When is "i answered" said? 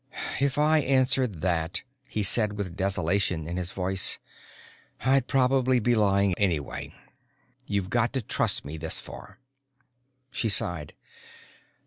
0.57-1.41